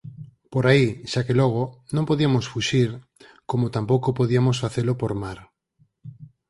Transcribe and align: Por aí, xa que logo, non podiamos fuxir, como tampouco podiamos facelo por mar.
Por 0.53 0.63
aí, 0.71 0.87
xa 1.11 1.21
que 1.27 1.37
logo, 1.41 1.63
non 1.95 2.07
podiamos 2.09 2.45
fuxir, 2.53 2.89
como 3.49 3.73
tampouco 3.75 4.09
podiamos 4.19 4.57
facelo 4.63 4.93
por 5.01 5.11
mar. 5.23 5.39